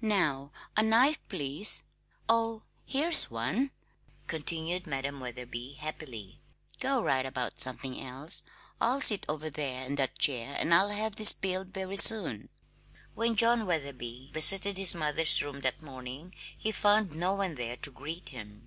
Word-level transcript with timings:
"Now 0.00 0.50
a 0.76 0.82
knife, 0.82 1.20
please, 1.28 1.84
oh, 2.28 2.62
here's 2.84 3.30
one," 3.30 3.70
continued 4.26 4.84
Madam 4.84 5.20
Wetherby 5.20 5.74
happily. 5.74 6.40
"Go 6.80 7.00
right 7.00 7.24
about 7.24 7.60
something 7.60 8.00
else. 8.00 8.42
I'll 8.80 9.00
sit 9.00 9.24
over 9.28 9.48
there 9.48 9.84
in 9.86 9.94
that 9.94 10.18
chair, 10.18 10.56
and 10.58 10.74
I'll 10.74 10.88
have 10.88 11.14
these 11.14 11.32
peeled 11.32 11.68
very 11.68 11.98
soon." 11.98 12.48
When 13.14 13.36
John 13.36 13.64
Wetherby 13.64 14.30
visited 14.34 14.76
his 14.76 14.92
mother's 14.92 15.40
rooms 15.40 15.62
that 15.62 15.80
morning 15.80 16.34
he 16.58 16.72
found 16.72 17.14
no 17.14 17.34
one 17.34 17.54
there 17.54 17.76
to 17.76 17.90
greet 17.92 18.30
him. 18.30 18.66